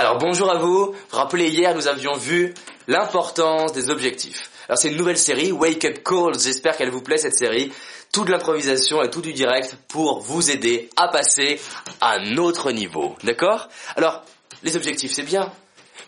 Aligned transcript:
Alors 0.00 0.16
bonjour 0.16 0.48
à 0.48 0.54
vous. 0.58 0.84
Vous 0.84 0.94
vous 1.10 1.16
rappelez 1.16 1.48
hier 1.48 1.74
nous 1.74 1.88
avions 1.88 2.14
vu 2.14 2.54
l'importance 2.86 3.72
des 3.72 3.90
objectifs. 3.90 4.48
Alors 4.68 4.78
c'est 4.78 4.90
une 4.90 4.96
nouvelle 4.96 5.18
série, 5.18 5.50
Wake 5.50 5.84
Up 5.86 6.04
Calls. 6.04 6.38
J'espère 6.38 6.76
qu'elle 6.76 6.92
vous 6.92 7.02
plaît 7.02 7.18
cette 7.18 7.34
série. 7.34 7.72
Tout 8.12 8.24
de 8.24 8.30
l'improvisation 8.30 9.02
et 9.02 9.10
tout 9.10 9.22
du 9.22 9.32
direct 9.32 9.76
pour 9.88 10.20
vous 10.20 10.52
aider 10.52 10.88
à 10.94 11.08
passer 11.08 11.60
à 12.00 12.12
un 12.12 12.36
autre 12.36 12.70
niveau. 12.70 13.16
D'accord? 13.24 13.68
Alors 13.96 14.22
les 14.62 14.76
objectifs 14.76 15.12
c'est 15.12 15.24
bien. 15.24 15.50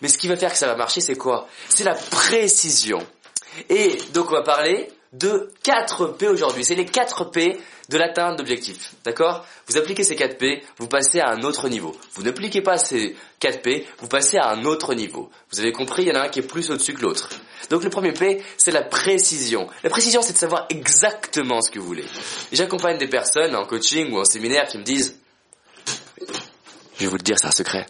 Mais 0.02 0.06
ce 0.06 0.18
qui 0.18 0.28
va 0.28 0.36
faire 0.36 0.52
que 0.52 0.58
ça 0.58 0.68
va 0.68 0.76
marcher 0.76 1.00
c'est 1.00 1.16
quoi? 1.16 1.48
C'est 1.68 1.82
la 1.82 1.96
précision. 1.96 3.04
Et 3.68 3.98
donc 4.14 4.30
on 4.30 4.34
va 4.34 4.42
parler 4.42 4.88
de 5.12 5.52
4 5.64 6.16
P 6.18 6.28
aujourd'hui. 6.28 6.64
C'est 6.64 6.74
les 6.74 6.86
4 6.86 7.30
P 7.30 7.58
de 7.88 7.98
l'atteinte 7.98 8.38
d'objectifs. 8.38 8.94
D'accord? 9.04 9.44
Vous 9.66 9.76
appliquez 9.76 10.04
ces 10.04 10.14
4 10.14 10.38
P, 10.38 10.62
vous 10.78 10.86
passez 10.86 11.18
à 11.18 11.30
un 11.30 11.42
autre 11.42 11.68
niveau. 11.68 11.96
Vous 12.14 12.22
n'appliquez 12.22 12.62
pas 12.62 12.78
ces 12.78 13.16
4 13.40 13.62
P, 13.62 13.86
vous 13.98 14.06
passez 14.06 14.36
à 14.36 14.50
un 14.50 14.64
autre 14.64 14.94
niveau. 14.94 15.30
Vous 15.50 15.58
avez 15.58 15.72
compris, 15.72 16.02
il 16.02 16.08
y 16.08 16.12
en 16.12 16.14
a 16.14 16.24
un 16.24 16.28
qui 16.28 16.38
est 16.38 16.46
plus 16.46 16.70
au-dessus 16.70 16.94
que 16.94 17.02
l'autre. 17.02 17.28
Donc 17.70 17.82
le 17.82 17.90
premier 17.90 18.12
P, 18.12 18.42
c'est 18.56 18.70
la 18.70 18.82
précision. 18.82 19.68
La 19.82 19.90
précision, 19.90 20.22
c'est 20.22 20.34
de 20.34 20.38
savoir 20.38 20.66
exactement 20.70 21.60
ce 21.60 21.70
que 21.70 21.80
vous 21.80 21.86
voulez. 21.86 22.06
J'accompagne 22.52 22.98
des 22.98 23.08
personnes 23.08 23.56
en 23.56 23.64
coaching 23.64 24.12
ou 24.12 24.20
en 24.20 24.24
séminaire 24.24 24.68
qui 24.68 24.78
me 24.78 24.84
disent, 24.84 25.18
je 26.96 27.04
vais 27.04 27.06
vous 27.06 27.16
le 27.16 27.22
dire, 27.22 27.38
c'est 27.38 27.48
un 27.48 27.52
secret. 27.52 27.86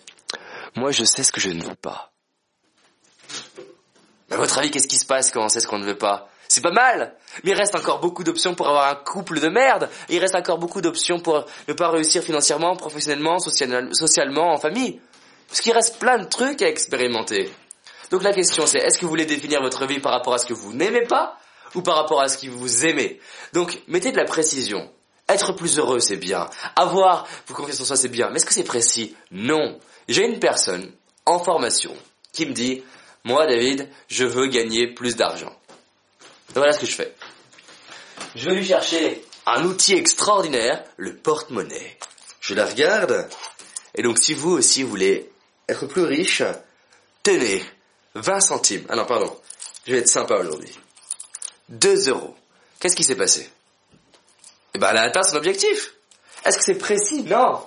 Moi, 0.77 0.93
je 0.93 1.05
sais 1.05 1.23
ce 1.23 1.33
que 1.33 1.41
je 1.41 1.51
ne 1.51 1.63
veux 1.63 1.75
pas. 1.75 2.13
À 4.31 4.37
votre 4.37 4.57
avis, 4.59 4.71
qu'est-ce 4.71 4.89
qui 4.89 4.97
se 4.97 5.07
passe 5.07 5.33
quand 5.33 5.45
on 5.45 5.49
sait 5.49 5.61
ce 5.61 5.67
qu'on 5.67 5.79
ne 5.79 5.85
veut 5.85 5.99
pas? 5.99 6.31
C'est 6.51 6.63
pas 6.63 6.73
mal, 6.73 7.15
mais 7.45 7.53
il 7.53 7.57
reste 7.57 7.77
encore 7.77 8.01
beaucoup 8.01 8.25
d'options 8.25 8.57
pour 8.57 8.67
avoir 8.67 8.89
un 8.89 8.97
couple 8.97 9.39
de 9.39 9.49
merde. 9.49 9.89
il 10.09 10.19
reste 10.19 10.35
encore 10.35 10.59
beaucoup 10.59 10.81
d'options 10.81 11.21
pour 11.21 11.47
ne 11.69 11.73
pas 11.75 11.91
réussir 11.91 12.25
financièrement, 12.25 12.75
professionnellement, 12.75 13.39
socialement, 13.39 14.53
en 14.53 14.57
famille. 14.59 15.01
Parce 15.47 15.61
qu'il 15.61 15.73
reste 15.73 16.01
plein 16.01 16.19
de 16.19 16.25
trucs 16.25 16.61
à 16.63 16.69
expérimenter. 16.69 17.53
Donc 18.11 18.25
la 18.25 18.33
question 18.33 18.67
c'est, 18.67 18.79
est-ce 18.79 18.99
que 18.99 19.05
vous 19.05 19.11
voulez 19.11 19.27
définir 19.27 19.63
votre 19.63 19.87
vie 19.87 20.01
par 20.01 20.11
rapport 20.11 20.35
à 20.35 20.39
ce 20.39 20.47
que 20.47 20.53
vous 20.53 20.73
n'aimez 20.73 21.03
pas 21.03 21.39
ou 21.77 21.83
par 21.83 21.95
rapport 21.95 22.21
à 22.21 22.29
ce 22.29 22.37
que 22.37 22.51
vous 22.51 22.85
aimez? 22.85 23.21
Donc 23.53 23.81
mettez 23.87 24.11
de 24.11 24.17
la 24.17 24.25
précision. 24.25 24.91
Être 25.29 25.53
plus 25.53 25.79
heureux, 25.79 26.01
c'est 26.01 26.17
bien. 26.17 26.51
Avoir 26.75 27.29
vous 27.47 27.55
confiance 27.55 27.81
en 27.81 27.85
soi, 27.85 27.97
c'est 27.97 28.09
bien. 28.09 28.29
Mais 28.31 28.37
est-ce 28.37 28.47
que 28.47 28.55
c'est 28.55 28.65
précis? 28.65 29.15
Non. 29.31 29.79
J'ai 30.09 30.27
une 30.27 30.41
personne 30.41 30.91
en 31.27 31.39
formation 31.39 31.95
qui 32.33 32.47
me 32.47 32.53
dit, 32.53 32.83
moi 33.23 33.47
David, 33.47 33.89
je 34.09 34.25
veux 34.25 34.49
gagner 34.49 34.89
plus 34.89 35.15
d'argent 35.15 35.55
voilà 36.55 36.73
ce 36.73 36.79
que 36.81 36.87
je 36.87 36.95
fais. 36.95 37.15
Je 38.35 38.49
vais 38.49 38.57
lui 38.57 38.67
chercher 38.67 39.25
un 39.47 39.65
outil 39.65 39.95
extraordinaire, 39.95 40.85
le 40.97 41.17
porte-monnaie. 41.17 41.99
Je 42.41 42.55
la 42.55 42.67
regarde. 42.67 43.29
Et 43.95 44.03
donc 44.03 44.19
si 44.19 44.35
vous 44.35 44.51
aussi 44.51 44.83
voulez 44.83 45.31
être 45.69 45.87
plus 45.87 46.05
riche, 46.05 46.43
tenez 47.23 47.65
20 48.15 48.41
centimes. 48.41 48.87
Ah 48.89 48.97
non, 48.97 49.07
pardon. 49.07 49.37
Je 49.87 49.93
vais 49.93 49.99
être 49.99 50.09
sympa 50.09 50.37
aujourd'hui. 50.37 50.79
2 51.69 52.09
euros. 52.09 52.35
Qu'est-ce 52.79 52.97
qui 52.97 53.05
s'est 53.05 53.17
passé? 53.17 53.49
Eh 54.75 54.79
ben, 54.79 54.89
elle 54.91 54.99
a 54.99 55.03
atteint 55.03 55.23
son 55.23 55.37
objectif. 55.37 55.95
Est-ce 56.45 56.59
que 56.59 56.65
c'est 56.65 56.79
précis? 56.79 57.23
Non. 57.23 57.67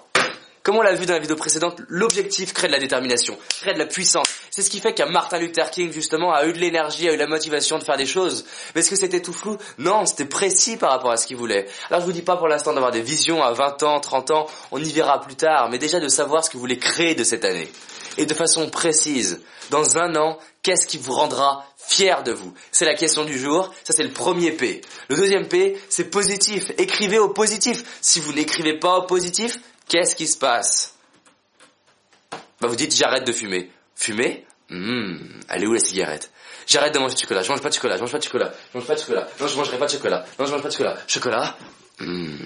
Comme 0.63 0.77
on 0.77 0.81
l'a 0.81 0.93
vu 0.93 1.05
dans 1.05 1.13
la 1.13 1.19
vidéo 1.19 1.35
précédente, 1.35 1.81
l'objectif 1.89 2.53
crée 2.53 2.67
de 2.67 2.71
la 2.71 2.79
détermination, 2.79 3.37
crée 3.59 3.73
de 3.73 3.79
la 3.79 3.85
puissance. 3.85 4.25
C'est 4.49 4.61
ce 4.61 4.69
qui 4.69 4.79
fait 4.79 4.93
qu'un 4.93 5.07
Martin 5.07 5.37
Luther 5.37 5.69
King, 5.69 5.91
justement, 5.91 6.33
a 6.33 6.45
eu 6.45 6.53
de 6.53 6.57
l'énergie, 6.57 7.09
a 7.09 7.13
eu 7.13 7.17
la 7.17 7.27
motivation 7.27 7.79
de 7.79 7.83
faire 7.83 7.97
des 7.97 8.05
choses. 8.05 8.45
Mais 8.73 8.79
est-ce 8.79 8.89
que 8.89 8.95
c'était 8.95 9.21
tout 9.21 9.33
flou? 9.33 9.57
Non, 9.77 10.05
c'était 10.05 10.23
précis 10.23 10.77
par 10.77 10.91
rapport 10.91 11.11
à 11.11 11.17
ce 11.17 11.27
qu'il 11.27 11.35
voulait. 11.35 11.67
Alors 11.89 11.99
je 11.99 12.05
vous 12.05 12.13
dis 12.13 12.21
pas 12.21 12.37
pour 12.37 12.47
l'instant 12.47 12.71
d'avoir 12.71 12.91
des 12.93 13.01
visions 13.01 13.43
à 13.43 13.51
20 13.51 13.83
ans, 13.83 13.99
30 13.99 14.31
ans, 14.31 14.47
on 14.71 14.81
y 14.81 14.89
verra 14.89 15.19
plus 15.19 15.35
tard, 15.35 15.67
mais 15.69 15.79
déjà 15.79 15.99
de 15.99 16.07
savoir 16.07 16.45
ce 16.45 16.49
que 16.49 16.53
vous 16.53 16.61
voulez 16.61 16.79
créer 16.79 17.13
de 17.13 17.25
cette 17.25 17.43
année. 17.43 17.69
Et 18.17 18.25
de 18.25 18.33
façon 18.33 18.69
précise. 18.69 19.41
Dans 19.69 19.97
un 19.97 20.15
an, 20.15 20.37
qu'est-ce 20.61 20.87
qui 20.87 20.97
vous 20.97 21.13
rendra 21.13 21.65
fier 21.77 22.23
de 22.23 22.31
vous? 22.31 22.53
C'est 22.71 22.85
la 22.85 22.93
question 22.93 23.25
du 23.25 23.37
jour. 23.37 23.73
Ça, 23.83 23.91
c'est 23.91 24.03
le 24.03 24.11
premier 24.11 24.51
P. 24.51 24.81
Le 25.09 25.15
deuxième 25.17 25.47
P, 25.47 25.77
c'est 25.89 26.11
positif. 26.11 26.71
Écrivez 26.77 27.17
au 27.17 27.29
positif. 27.29 27.83
Si 28.01 28.19
vous 28.19 28.31
n'écrivez 28.31 28.77
pas 28.77 28.99
au 28.99 29.01
positif, 29.03 29.59
Qu'est-ce 29.87 30.15
qui 30.15 30.27
se 30.27 30.37
passe? 30.37 30.95
Bah 32.61 32.67
Vous 32.67 32.75
dites 32.75 32.95
j'arrête 32.95 33.25
de 33.25 33.31
fumer. 33.31 33.69
Fumer? 33.95 34.45
Hmm, 34.69 35.17
Elle 35.49 35.63
est 35.63 35.67
où 35.67 35.73
la 35.73 35.79
cigarette? 35.79 36.31
J'arrête 36.65 36.93
de 36.93 36.99
manger 36.99 37.15
du 37.15 37.21
chocolat. 37.21 37.43
Je 37.43 37.49
mange 37.49 37.61
pas 37.61 37.69
de 37.69 37.73
chocolat. 37.75 37.97
Je 37.97 38.01
mange 38.01 38.11
pas 38.11 38.17
de 38.19 38.23
chocolat. 38.23 38.53
Je 38.73 38.77
mange 38.77 38.87
pas 38.87 38.95
de 38.95 38.99
chocolat. 38.99 39.27
Non, 39.39 39.47
je 39.47 39.57
mangerai 39.57 39.77
pas 39.77 39.85
de 39.85 39.91
chocolat. 39.91 40.25
Non, 40.39 40.45
je 40.45 40.51
mange 40.51 40.61
pas 40.61 40.67
de 40.69 40.73
chocolat. 40.73 40.97
Chocolat? 41.07 41.57
Hmm, 41.99 42.37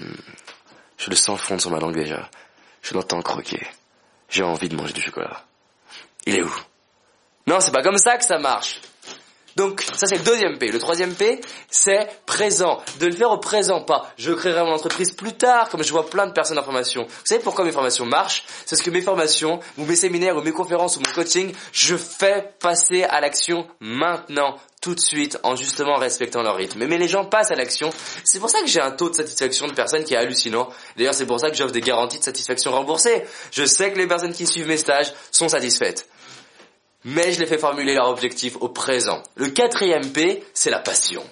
Je 0.98 1.10
le 1.10 1.16
sens 1.16 1.40
fondre 1.40 1.60
sur 1.60 1.70
ma 1.70 1.78
langue 1.78 1.94
déjà. 1.94 2.28
Je 2.82 2.94
l'entends 2.94 3.22
croquer. 3.22 3.64
J'ai 4.28 4.42
envie 4.42 4.68
de 4.68 4.76
manger 4.76 4.92
du 4.92 5.00
chocolat. 5.00 5.44
Il 6.26 6.34
est 6.36 6.42
où? 6.42 6.54
Non, 7.46 7.60
c'est 7.60 7.70
pas 7.72 7.82
comme 7.82 7.96
ça 7.96 8.16
que 8.18 8.24
ça 8.24 8.38
marche. 8.38 8.80
Donc 9.58 9.84
ça 9.96 10.06
c'est 10.06 10.18
le 10.18 10.22
deuxième 10.22 10.56
P. 10.56 10.70
Le 10.70 10.78
troisième 10.78 11.14
P, 11.14 11.40
c'est 11.68 12.08
présent. 12.26 12.80
De 13.00 13.06
le 13.06 13.12
faire 13.12 13.32
au 13.32 13.38
présent, 13.38 13.80
pas 13.80 14.08
je 14.16 14.32
créerai 14.32 14.62
mon 14.62 14.72
entreprise 14.72 15.10
plus 15.10 15.32
tard, 15.32 15.68
comme 15.68 15.82
je 15.82 15.90
vois 15.90 16.08
plein 16.08 16.28
de 16.28 16.32
personnes 16.32 16.58
en 16.58 16.62
formation. 16.62 17.02
Vous 17.02 17.24
savez 17.24 17.42
pourquoi 17.42 17.64
mes 17.64 17.72
formations 17.72 18.06
marchent? 18.06 18.44
C'est 18.64 18.76
parce 18.76 18.82
que 18.82 18.90
mes 18.90 19.02
formations, 19.02 19.58
ou 19.76 19.84
mes 19.84 19.96
séminaires, 19.96 20.36
ou 20.36 20.42
mes 20.42 20.52
conférences, 20.52 20.96
ou 20.96 21.00
mon 21.04 21.12
coaching, 21.12 21.52
je 21.72 21.96
fais 21.96 22.54
passer 22.60 23.02
à 23.02 23.20
l'action 23.20 23.66
maintenant 23.80 24.56
tout 24.80 24.94
de 24.94 25.00
suite 25.00 25.40
en 25.42 25.56
justement 25.56 25.96
respectant 25.96 26.42
leur 26.42 26.54
rythme. 26.54 26.86
Mais 26.86 26.96
les 26.96 27.08
gens 27.08 27.24
passent 27.24 27.50
à 27.50 27.56
l'action. 27.56 27.90
C'est 28.22 28.38
pour 28.38 28.50
ça 28.50 28.60
que 28.60 28.68
j'ai 28.68 28.80
un 28.80 28.92
taux 28.92 29.10
de 29.10 29.16
satisfaction 29.16 29.66
de 29.66 29.72
personnes 29.72 30.04
qui 30.04 30.14
est 30.14 30.18
hallucinant. 30.18 30.68
D'ailleurs, 30.96 31.14
c'est 31.14 31.26
pour 31.26 31.40
ça 31.40 31.50
que 31.50 31.56
j'offre 31.56 31.72
des 31.72 31.80
garanties 31.80 32.20
de 32.20 32.24
satisfaction 32.24 32.70
remboursées. 32.70 33.24
Je 33.50 33.64
sais 33.64 33.92
que 33.92 33.98
les 33.98 34.06
personnes 34.06 34.32
qui 34.32 34.46
suivent 34.46 34.68
mes 34.68 34.76
stages 34.76 35.12
sont 35.32 35.48
satisfaites 35.48 36.06
mais 37.04 37.32
je 37.32 37.40
les 37.40 37.46
fais 37.46 37.58
formuler 37.58 37.94
leur 37.94 38.08
objectif 38.08 38.56
au 38.60 38.68
présent. 38.68 39.22
Le 39.36 39.48
quatrième 39.48 40.12
P, 40.12 40.42
c'est 40.54 40.70
la 40.70 40.80
passion. 40.80 41.22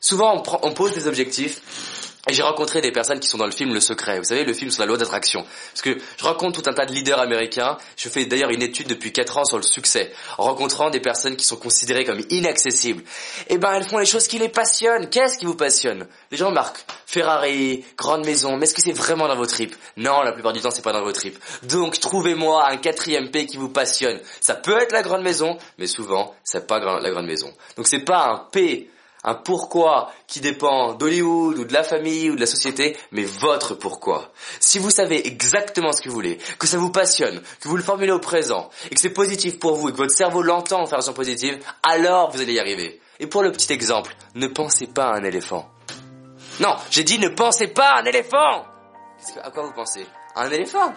Souvent, 0.00 0.42
on, 0.62 0.72
pose 0.72 0.92
des 0.92 1.08
objectifs 1.08 2.05
et 2.28 2.32
j'ai 2.32 2.42
rencontré 2.42 2.80
des 2.80 2.90
personnes 2.90 3.20
qui 3.20 3.28
sont 3.28 3.38
dans 3.38 3.46
le 3.46 3.52
film 3.52 3.72
Le 3.72 3.80
Secret. 3.80 4.18
Vous 4.18 4.24
savez, 4.24 4.44
le 4.44 4.52
film 4.52 4.70
sur 4.70 4.82
la 4.82 4.86
loi 4.86 4.96
d'attraction. 4.96 5.44
Parce 5.72 5.82
que 5.82 5.96
je 6.18 6.24
rencontre 6.24 6.60
tout 6.60 6.68
un 6.68 6.72
tas 6.72 6.84
de 6.84 6.92
leaders 6.92 7.20
américains. 7.20 7.78
Je 7.96 8.08
fais 8.08 8.24
d'ailleurs 8.24 8.50
une 8.50 8.62
étude 8.62 8.88
depuis 8.88 9.12
4 9.12 9.38
ans 9.38 9.44
sur 9.44 9.58
le 9.58 9.62
succès. 9.62 10.12
En 10.36 10.44
rencontrant 10.44 10.90
des 10.90 10.98
personnes 10.98 11.36
qui 11.36 11.44
sont 11.44 11.56
considérées 11.56 12.04
comme 12.04 12.20
inaccessibles. 12.30 13.04
Eh 13.48 13.58
ben, 13.58 13.72
elles 13.74 13.84
font 13.84 13.98
les 13.98 14.06
choses 14.06 14.26
qui 14.26 14.40
les 14.40 14.48
passionnent. 14.48 15.08
Qu'est-ce 15.08 15.38
qui 15.38 15.46
vous 15.46 15.54
passionne? 15.54 16.08
Les 16.32 16.36
gens 16.36 16.50
marquent 16.50 16.84
Ferrari, 17.06 17.84
grande 17.96 18.26
maison. 18.26 18.56
Mais 18.56 18.64
est-ce 18.64 18.74
que 18.74 18.82
c'est 18.82 18.92
vraiment 18.92 19.28
dans 19.28 19.36
vos 19.36 19.46
tripes? 19.46 19.76
Non, 19.96 20.22
la 20.22 20.32
plupart 20.32 20.52
du 20.52 20.60
temps, 20.60 20.72
c'est 20.72 20.82
pas 20.82 20.92
dans 20.92 21.04
vos 21.04 21.12
tripes. 21.12 21.38
Donc, 21.62 22.00
trouvez-moi 22.00 22.68
un 22.68 22.76
quatrième 22.76 23.30
P 23.30 23.46
qui 23.46 23.56
vous 23.56 23.68
passionne. 23.68 24.18
Ça 24.40 24.54
peut 24.54 24.76
être 24.80 24.92
la 24.92 25.02
grande 25.02 25.22
maison, 25.22 25.58
mais 25.78 25.86
souvent, 25.86 26.34
c'est 26.42 26.66
pas 26.66 26.80
la 26.80 27.10
grande 27.10 27.26
maison. 27.26 27.52
Donc, 27.76 27.86
c'est 27.86 28.00
pas 28.00 28.26
un 28.26 28.38
P 28.50 28.90
un 29.26 29.34
pourquoi 29.34 30.10
qui 30.26 30.40
dépend 30.40 30.94
d'Hollywood 30.94 31.58
ou 31.58 31.64
de 31.64 31.72
la 31.72 31.82
famille 31.82 32.30
ou 32.30 32.36
de 32.36 32.40
la 32.40 32.46
société, 32.46 32.96
mais 33.10 33.24
votre 33.24 33.74
pourquoi. 33.74 34.30
Si 34.60 34.78
vous 34.78 34.90
savez 34.90 35.26
exactement 35.26 35.92
ce 35.92 36.00
que 36.00 36.08
vous 36.08 36.14
voulez, 36.14 36.38
que 36.58 36.66
ça 36.66 36.78
vous 36.78 36.90
passionne, 36.90 37.42
que 37.60 37.68
vous 37.68 37.76
le 37.76 37.82
formulez 37.82 38.12
au 38.12 38.20
présent, 38.20 38.70
et 38.90 38.94
que 38.94 39.00
c'est 39.00 39.10
positif 39.10 39.58
pour 39.58 39.74
vous, 39.74 39.88
et 39.88 39.92
que 39.92 39.96
votre 39.96 40.14
cerveau 40.14 40.42
l'entend 40.42 40.82
en 40.82 40.86
façon 40.86 41.12
positive, 41.12 41.58
alors 41.82 42.30
vous 42.30 42.40
allez 42.40 42.54
y 42.54 42.60
arriver. 42.60 43.00
Et 43.18 43.26
pour 43.26 43.42
le 43.42 43.50
petit 43.52 43.72
exemple, 43.72 44.14
ne 44.34 44.46
pensez 44.46 44.86
pas 44.86 45.08
à 45.08 45.16
un 45.16 45.24
éléphant. 45.24 45.68
Non, 46.60 46.76
j'ai 46.90 47.04
dit 47.04 47.18
ne 47.18 47.28
pensez 47.28 47.66
pas 47.66 47.90
à 47.90 48.00
un 48.00 48.04
éléphant 48.04 48.64
À 49.42 49.50
quoi 49.50 49.64
vous 49.64 49.72
pensez? 49.72 50.06
À 50.34 50.44
un 50.44 50.50
éléphant 50.50 50.94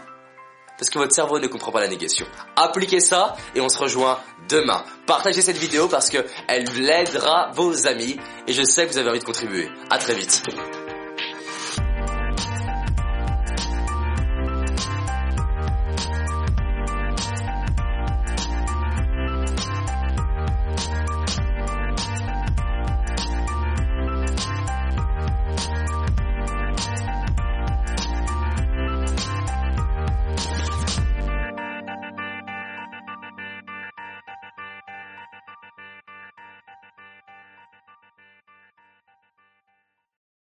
parce 0.80 0.90
que 0.90 0.98
votre 0.98 1.14
cerveau 1.14 1.40
ne 1.40 1.48
comprend 1.48 1.72
pas 1.72 1.82
la 1.82 1.88
négation. 1.88 2.26
Appliquez 2.56 3.02
ça 3.02 3.36
et 3.54 3.62
on 3.62 3.70
se 3.70 3.78
rejoint 3.78 4.20
demain. 4.48 4.84
Partagez 5.06 5.42
cette 5.42 5.58
vidéo 5.58 5.88
parce 5.88 6.10
que 6.10 6.26
elle 6.48 6.64
l'aidera 6.82 7.52
vos 7.54 7.86
amis 7.86 8.18
et 8.48 8.54
je 8.54 8.64
sais 8.64 8.88
que 8.88 8.94
vous 8.94 8.98
avez 8.98 9.10
envie 9.10 9.20
de 9.20 9.26
contribuer. 9.26 9.70
À 9.90 9.98
très 9.98 10.16
vite. 10.16 10.42